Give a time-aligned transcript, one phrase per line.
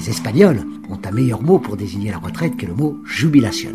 [0.00, 3.74] les Espagnols ont un meilleur mot pour désigner la retraite que le mot jubilation.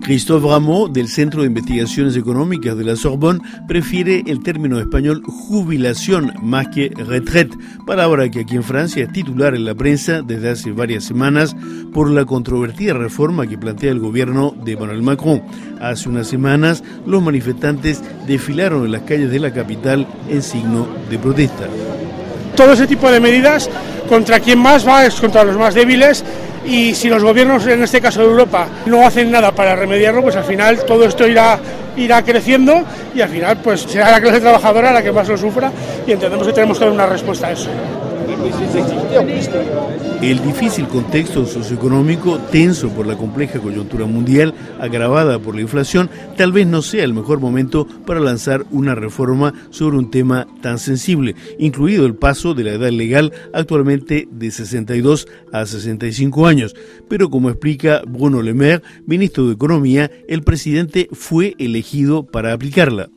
[0.00, 6.32] Christophe Rameau, del Centro de Investigaciones Económicas de la Sorbonne, prefiere el término español jubilación
[6.42, 7.56] más que retraite,
[7.86, 11.54] palabra que aquí en Francia es titular en la prensa desde hace varias semanas
[11.92, 15.42] por la controvertida reforma que plantea el gobierno de Emmanuel Macron.
[15.78, 21.18] Hace unas semanas, los manifestantes desfilaron en las calles de la capital en signo de
[21.18, 21.68] protesta.
[22.60, 23.70] Todo ese tipo de medidas,
[24.06, 25.06] ¿contra quién más va?
[25.06, 26.22] Es contra los más débiles
[26.66, 30.36] y si los gobiernos, en este caso de Europa, no hacen nada para remediarlo, pues
[30.36, 31.58] al final todo esto irá,
[31.96, 35.72] irá creciendo y al final pues será la clase trabajadora la que más lo sufra
[36.06, 37.70] y entendemos que tenemos que dar una respuesta a eso.
[40.22, 46.52] El difícil contexto socioeconómico, tenso por la compleja coyuntura mundial, agravada por la inflación, tal
[46.52, 51.34] vez no sea el mejor momento para lanzar una reforma sobre un tema tan sensible,
[51.58, 56.76] incluido el paso de la edad legal actualmente de 62 a 65 años.
[57.08, 63.10] Pero como explica Bruno Le Maire, ministro de Economía, el presidente fue elegido para aplicarla.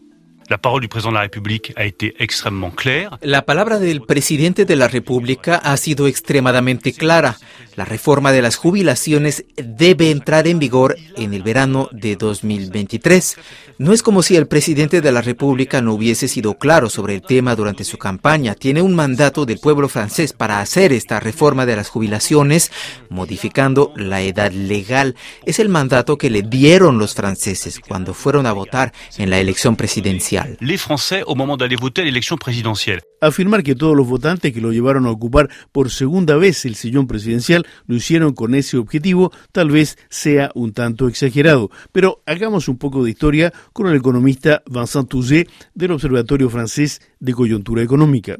[3.21, 7.37] La palabra del presidente de la República ha sido extremadamente clara.
[7.75, 13.37] La reforma de las jubilaciones debe entrar en vigor en el verano de 2023.
[13.79, 17.21] No es como si el presidente de la República no hubiese sido claro sobre el
[17.21, 18.53] tema durante su campaña.
[18.53, 22.71] Tiene un mandato del pueblo francés para hacer esta reforma de las jubilaciones,
[23.09, 25.15] modificando la edad legal.
[25.45, 29.75] Es el mandato que le dieron los franceses cuando fueron a votar en la elección
[29.75, 30.32] presidencial.
[30.59, 33.01] Les Français au moment d'aller voter à l'élection présidentielle.
[33.21, 37.07] Afirmar que todos los votantes que lo llevaron a ocupar por segunda vez el sillón
[37.07, 41.69] presidencial lo hicieron con ese objetivo tal vez sea un tanto exagerado.
[41.91, 47.33] Pero hagamos un poco de historia con el economista Vincent Touzé del Observatorio Francés de
[47.33, 48.37] Coyuntura Económica.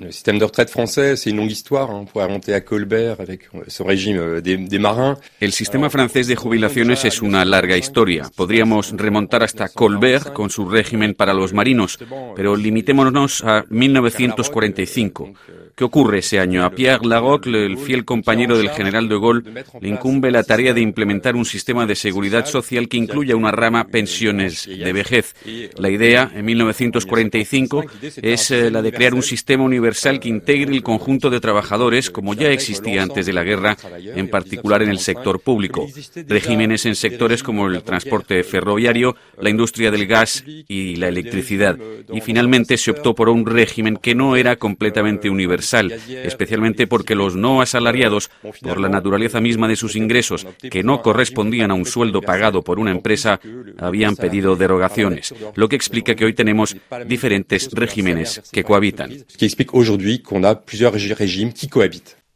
[0.00, 1.90] Le système de retraite français, c'est une longue histoire.
[1.90, 5.18] On pourrait remonter à Colbert avec son régime des, des marins.
[5.40, 8.30] El sistema francés de jubilaciones es una larga historia.
[8.34, 11.98] Podríamos remontar hasta Colbert con su régimen para los marinos,
[12.34, 15.34] pero limitémonos a 1945.
[15.74, 16.64] ¿Qué ocurre ese año?
[16.64, 20.80] A Pierre Larocle, el fiel compañero del general de Gaulle, le incumbe la tarea de
[20.80, 25.34] implementar un sistema de seguridad social que incluya una rama pensiones de vejez.
[25.76, 27.84] La idea, en 1945,
[28.22, 29.89] es eh, la de crear un sistema universal
[30.20, 34.82] que integre el conjunto de trabajadores, como ya existía antes de la guerra, en particular
[34.82, 35.86] en el sector público.
[36.26, 41.78] Regímenes en sectores como el transporte ferroviario, la industria del gas y la electricidad.
[42.12, 45.90] Y finalmente se optó por un régimen que no era completamente universal
[46.24, 48.30] especialmente porque los no asalariados,
[48.62, 52.78] por la naturaleza misma de sus ingresos, que no correspondían a un sueldo pagado por
[52.78, 53.40] una empresa,
[53.78, 56.76] habían pedido derogaciones, lo que explica que hoy tenemos
[57.06, 59.12] diferentes regímenes que cohabitan.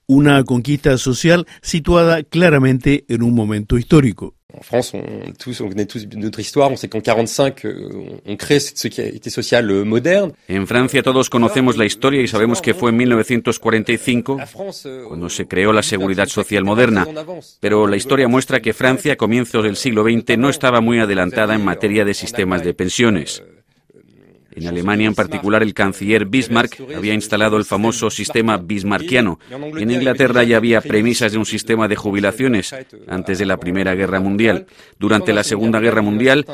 [0.06, 4.34] Una conquista social situada claramente en un momento histórico.
[4.56, 6.70] En France, on, tous, on connaît tous notre histoire.
[6.70, 10.32] On sait qu'en 45, euh, on crée sociale euh, moderne.
[10.48, 14.38] En Francia todos conocemos la historia y sabemos que fue en 1945
[15.08, 17.06] cuando se creó la seguridad social moderna.
[17.60, 21.54] Pero la historia muestra que Francia a comienzos del siglo XX no estaba muy adelantada
[21.54, 23.42] en materia de sistemas de pensiones.
[24.56, 29.38] En Alemania, en particular, el canciller Bismarck había instalado el famoso sistema bismarckiano.
[29.50, 32.74] En Inglaterra ya había premisas de un sistema de jubilaciones
[33.08, 34.66] antes de la Primera Guerra Mundial.
[34.98, 36.46] Durante la Segunda Guerra Mundial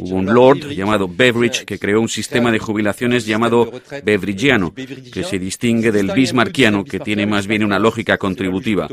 [0.00, 3.70] hubo un lord llamado Beveridge que creó un sistema de jubilaciones llamado
[4.04, 8.88] beveridgiano, que se distingue del bismarckiano, que tiene más bien una lógica contributiva.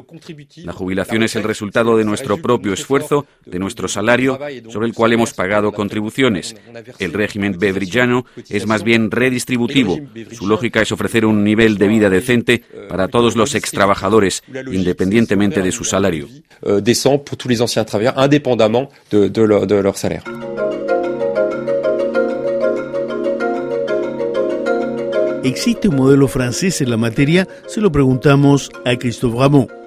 [0.57, 4.39] La jubilación es el resultado de nuestro propio esfuerzo, de nuestro salario,
[4.69, 6.55] sobre el cual hemos pagado contribuciones.
[6.99, 9.99] El régimen beveridgiano es más bien redistributivo.
[10.31, 15.71] Su lógica es ofrecer un nivel de vida decente para todos los extrabajadores, independientemente de
[15.71, 16.27] su salario.
[16.81, 20.23] Décent pour tous les anciens travailleurs, indépendamment de, de, leur, de leur salaire.
[25.43, 27.47] ¿Existe un modelo francés en la materia?
[27.67, 29.80] Se lo preguntamos a Christophe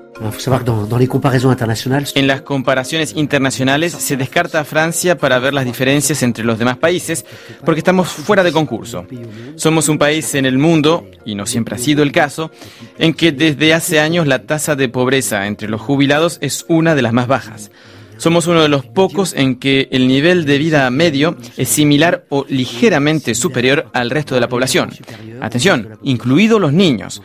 [2.15, 6.77] En las comparaciones internacionales se descarta a Francia para ver las diferencias entre los demás
[6.77, 7.25] países
[7.65, 9.07] porque estamos fuera de concurso.
[9.57, 12.51] Somos un país en el mundo, y no siempre ha sido el caso,
[12.99, 17.03] en que desde hace años la tasa de pobreza entre los jubilados es una de
[17.03, 17.71] las más bajas.
[18.17, 22.47] Somos uno de los pocos en que el nivel de vida medio es similar o
[22.49, 24.91] ligeramente superior al resto de la población.
[25.41, 27.23] Atención, incluidos los niños.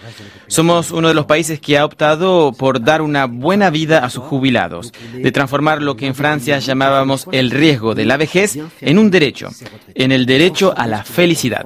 [0.49, 4.23] Somos uno de los países que ha optado por dar una buena vida a sus
[4.23, 9.11] jubilados, de transformar lo que en Francia llamábamos el riesgo de la vejez en un
[9.11, 9.49] derecho,
[9.93, 11.65] en el derecho a la felicidad.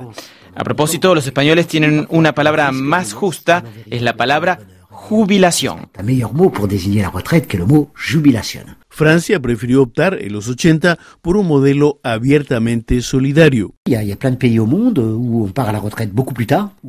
[0.53, 4.59] A propósito, los españoles tienen una palabra más justa, es la palabra
[4.89, 5.89] jubilación.
[8.93, 13.73] Francia prefirió optar en los 80 por un modelo abiertamente solidario.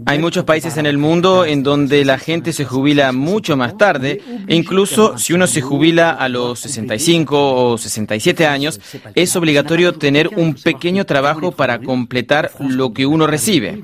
[0.04, 4.20] Hay muchos países en el mundo en donde la gente se jubila mucho más tarde
[4.46, 8.82] e incluso si uno se jubila a los 65 o 67 años,
[9.14, 13.80] es obligatorio tener un pequeño trabajo para completar lo que uno recibe.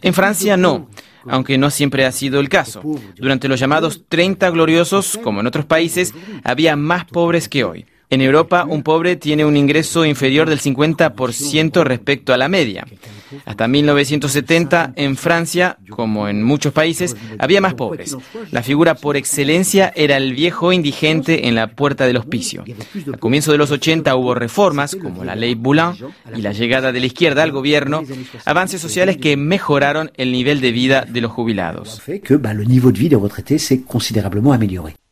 [0.00, 0.86] En Francia no
[1.28, 2.82] aunque no siempre ha sido el caso.
[3.16, 7.86] Durante los llamados 30 gloriosos, como en otros países, había más pobres que hoy.
[8.14, 12.86] En Europa, un pobre tiene un ingreso inferior del 50% respecto a la media.
[13.44, 18.16] Hasta 1970, en Francia, como en muchos países, había más pobres.
[18.52, 22.62] La figura por excelencia era el viejo indigente en la puerta del hospicio.
[23.12, 25.96] A comienzo de los 80 hubo reformas, como la ley Boulin
[26.36, 28.04] y la llegada de la izquierda al gobierno,
[28.44, 32.00] avances sociales que mejoraron el nivel de vida de los jubilados.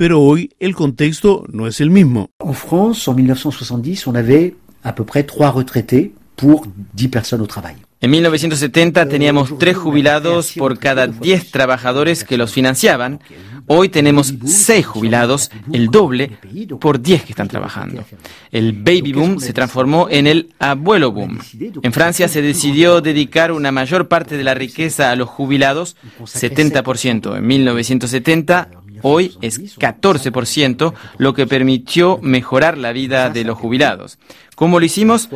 [0.03, 2.29] Pero hoy el contexto no es el mismo.
[2.41, 4.53] En France, en 1970, on avait
[4.83, 7.77] à peu près 3 retraités pour 10 personnes au travail.
[8.01, 13.21] En 1970 teníamos tres jubilados por cada 10 trabajadores que los financiaban.
[13.69, 16.37] Hoy tenemos seis jubilados, el doble,
[16.81, 18.03] por 10 que están trabajando.
[18.51, 21.39] El baby boom se transformó en el abuelo boom.
[21.81, 27.37] En Francia se decidió dedicar una mayor parte de la riqueza a los jubilados, 70%
[27.37, 28.69] en 1970,
[29.03, 34.19] hoy es 14%, lo que permitió mejorar la vida de los jubilados.
[34.63, 35.29] ¿Cómo lo hicimos?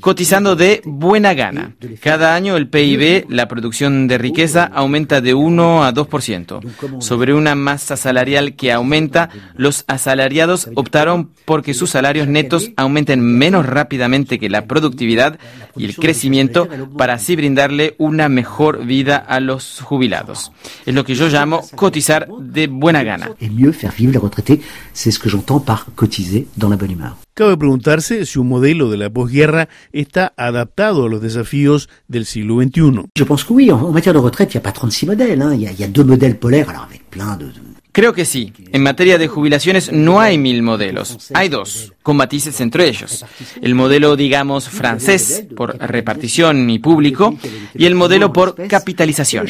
[0.00, 1.74] Cotizando de buena gana.
[2.00, 7.02] Cada año el PIB, la producción de riqueza, aumenta de 1 a 2%.
[7.02, 13.66] Sobre una masa salarial que aumenta, los asalariados optaron porque sus salarios netos aumenten menos
[13.66, 15.38] rápidamente que la productividad
[15.76, 16.66] y el crecimiento
[16.96, 20.52] para así brindarle una mejor vida a los jubilados.
[20.86, 23.32] Es lo que yo llamo cotizar de buena gana.
[27.34, 32.60] Cabe preguntarse si un modelo de la posguerra está adaptado a los desafíos del siglo
[32.62, 33.02] XXI.
[33.16, 35.42] Je pense que oui, en, matière de retraite, il n'y a pas 36 modèles.
[35.42, 35.54] hein.
[35.54, 37.46] Il y, a- il y a deux modèles polaires, alors avec plein de...
[37.46, 38.52] de- Creo que sí.
[38.72, 41.28] En materia de jubilaciones no hay mil modelos.
[41.34, 43.24] Hay dos, con matices entre ellos.
[43.60, 47.34] El modelo, digamos, francés, por repartición y público,
[47.74, 49.48] y el modelo por capitalización.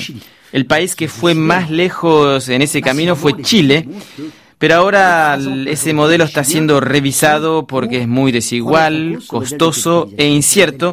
[0.52, 3.86] El país que fue más lejos en ese camino fue Chile,
[4.60, 10.92] pero ahora ese modelo está siendo revisado porque es muy desigual, costoso e incierto,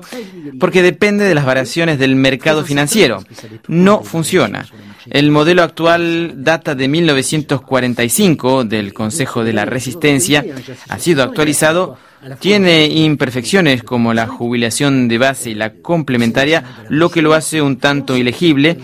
[0.57, 3.25] porque depende de las variaciones del mercado financiero.
[3.67, 4.65] No funciona.
[5.09, 10.45] El modelo actual data de 1945 del Consejo de la Resistencia,
[10.87, 11.97] ha sido actualizado,
[12.39, 17.77] tiene imperfecciones como la jubilación de base y la complementaria, lo que lo hace un
[17.77, 18.77] tanto ilegible.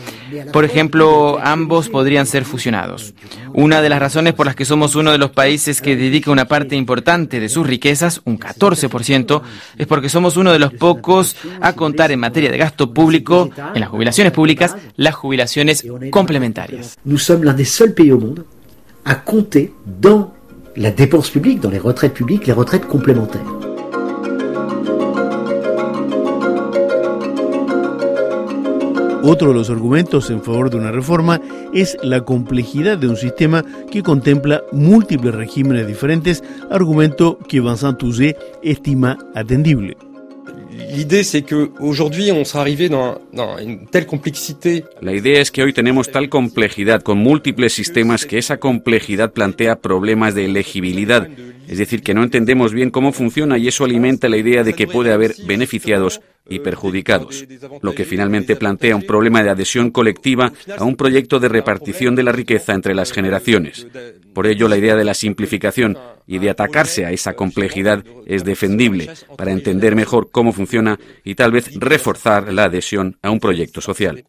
[0.52, 3.14] Por ejemplo, ambos podrían ser fusionados.
[3.54, 6.46] Una de las razones por las que somos uno de los países que dedica una
[6.46, 9.42] parte importante de sus riquezas, un 14%,
[9.78, 13.80] es porque somos uno de los pocos a contar en materia de gasto público, en
[13.80, 16.98] las jubilaciones públicas, las jubilaciones complementarias.
[17.06, 18.44] Nous sommes l'un des seuls pays au monde
[19.06, 20.32] à compter dans
[20.76, 23.46] la dépense publique, dans les retraites publiques, les retraites complémentaires.
[29.26, 31.40] Otro de los argumentos en favor de una reforma
[31.74, 38.36] es la complejidad de un sistema que contempla múltiples regímenes diferentes, argumento que Vincent Touzé
[38.62, 39.96] estima atendible.
[40.94, 44.84] L'idée, c'est que aujourd'hui, on serait arrivé dans, dans une telle complexité.
[45.02, 49.78] La idea es que hoy tenemos tal complejidad con múltiples sistemas que esa complejidad plantea
[49.78, 51.28] problemas de elegibilidad,
[51.68, 54.88] es decir, que no entendemos bien cómo funciona y eso alimenta la idea de que
[54.88, 57.46] puede haber beneficiados y perjudicados,
[57.82, 62.24] lo que finalmente plantea un problema de adhesión colectiva a un proyecto de repartición de
[62.24, 63.88] la riqueza entre las generaciones.
[64.34, 65.98] Por ello, la idea de la simplificación
[66.28, 71.52] y de atacarse a esa complejidad es defendible para entender mejor cómo funciona y tal
[71.52, 74.24] vez reforzar la adhesión a un proyecto social.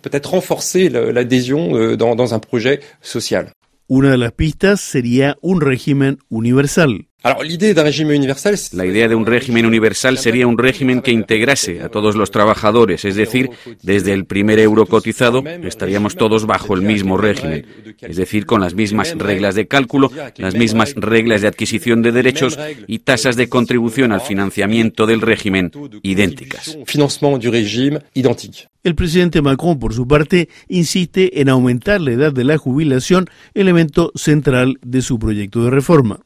[1.77, 3.51] euh.
[3.87, 7.07] Una de las pistas sería un régimen universal.
[7.25, 13.07] La idea de un régimen universal sería un régimen que integrase a todos los trabajadores,
[13.07, 13.49] es decir,
[13.83, 17.67] desde el primer euro cotizado estaríamos todos bajo el mismo régimen,
[18.03, 22.59] es decir, con las mismas reglas de cálculo, las mismas reglas de adquisición de derechos
[22.87, 26.77] y tasas de contribución al financiamiento del régimen idénticas.
[26.85, 28.69] financement du régime identique.
[28.83, 34.13] El presidente Macron, por su parte, insiste en aumentar la edad de la jubilación, elemento
[34.15, 36.21] central de su proyecto de reforma.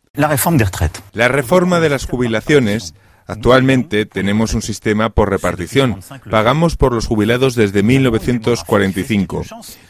[1.13, 2.93] La reforma de las jubilaciones
[3.29, 6.01] Actualmente tenemos un sistema por repartición.
[6.31, 9.45] Pagamos por los jubilados desde 1945.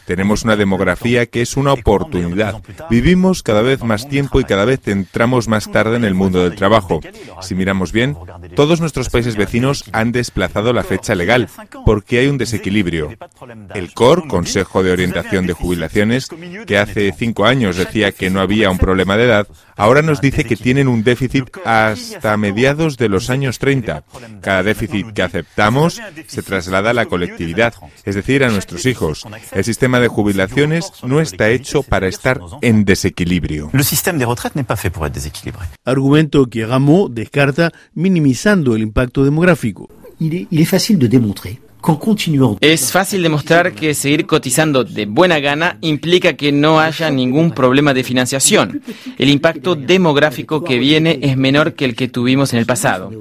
[0.05, 2.61] Tenemos una demografía que es una oportunidad.
[2.89, 6.55] Vivimos cada vez más tiempo y cada vez entramos más tarde en el mundo del
[6.55, 6.99] trabajo.
[7.41, 8.17] Si miramos bien,
[8.55, 11.47] todos nuestros países vecinos han desplazado la fecha legal
[11.85, 13.13] porque hay un desequilibrio.
[13.73, 16.27] El COR, Consejo de Orientación de Jubilaciones,
[16.67, 20.43] que hace cinco años decía que no había un problema de edad, ahora nos dice
[20.43, 24.03] que tienen un déficit hasta mediados de los años 30.
[24.41, 27.73] Cada déficit que aceptamos se traslada a la colectividad,
[28.05, 29.25] es decir, a nuestros hijos.
[29.51, 33.71] El sistema de jubilaciones no está hecho para estar en desequilibrio.
[35.85, 39.89] Argumento que Rameau descarta minimizando el impacto demográfico.
[40.21, 41.61] Il est, il est facile de démontrer
[42.59, 47.93] Es fácil demostrar que seguir cotizando de buena gana implica que no haya ningún problema
[47.93, 48.81] de financiación.
[49.17, 53.11] El impacto demográfico que viene es menor que el que tuvimos en el pasado.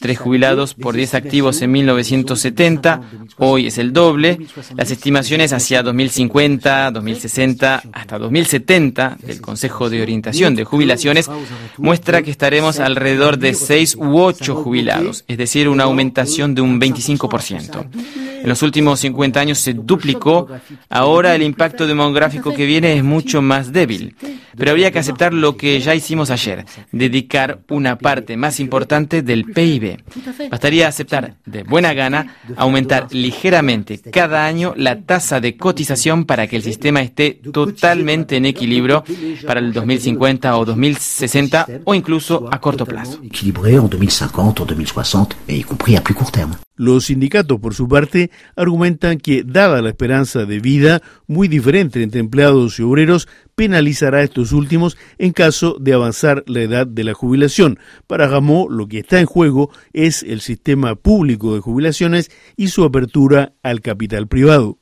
[0.00, 3.02] Tres jubilados por diez activos en 1970,
[3.36, 4.38] hoy es el doble.
[4.76, 11.30] Las estimaciones hacia 2050, 2060, hasta 2070 del Consejo de Orientación de Jubilaciones
[11.76, 16.80] muestra que estaremos alrededor de seis u ocho jubilados, es decir, una aumentación de un
[16.80, 18.05] 25%.
[18.46, 20.46] En los últimos 50 años se duplicó.
[20.88, 24.14] Ahora el impacto demográfico que viene es mucho más débil.
[24.56, 29.46] Pero habría que aceptar lo que ya hicimos ayer, dedicar una parte más importante del
[29.46, 30.00] PIB.
[30.48, 36.54] Bastaría aceptar de buena gana aumentar ligeramente cada año la tasa de cotización para que
[36.54, 39.02] el sistema esté totalmente en equilibrio
[39.44, 43.18] para el 2050 o 2060 o incluso a corto plazo.
[43.24, 46.65] Équilibré en 2050 o 2060, y compris a plus court terme.
[46.76, 52.20] Los sindicatos, por su parte, argumentan que, dada la esperanza de vida muy diferente entre
[52.20, 57.14] empleados y obreros, penalizará a estos últimos en caso de avanzar la edad de la
[57.14, 57.78] jubilación.
[58.06, 62.84] Para Gamó, lo que está en juego es el sistema público de jubilaciones y su
[62.84, 64.78] apertura al capital privado.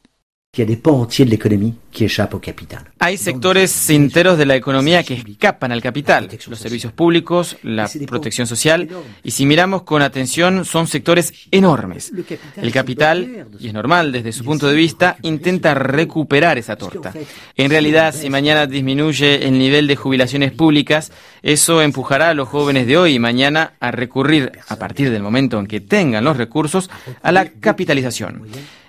[2.98, 8.46] Hay sectores enteros de la economía que escapan al capital, los servicios públicos, la protección
[8.46, 8.88] social,
[9.22, 12.12] y si miramos con atención son sectores enormes.
[12.56, 17.12] El capital, y es normal desde su punto de vista, intenta recuperar esa torta.
[17.56, 22.86] En realidad, si mañana disminuye el nivel de jubilaciones públicas, eso empujará a los jóvenes
[22.86, 26.90] de hoy y mañana a recurrir, a partir del momento en que tengan los recursos,
[27.22, 28.42] a la capitalización.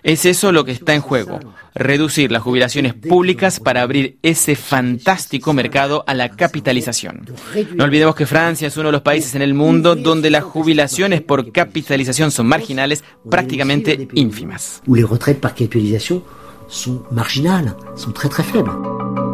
[0.05, 1.39] Es eso lo que está en juego,
[1.73, 7.25] reducir las jubilaciones públicas para abrir ese fantástico mercado a la capitalización.
[7.73, 11.23] No olvidemos que Francia es uno de los países en el mundo donde las jubilaciones
[11.23, 14.83] por capitalización son marginales, prácticamente ínfimas.
[14.85, 16.21] Où les retraites par capitalisation
[16.67, 19.24] sont marginales, sont très très faibles.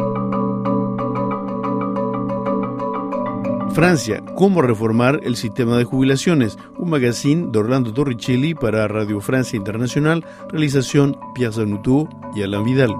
[3.74, 6.58] Francia, cómo reformar el sistema de jubilaciones.
[6.78, 12.94] Un magazine de Orlando Torricelli para Radio Francia Internacional, realización Piazza Nutú y Alan Vidal.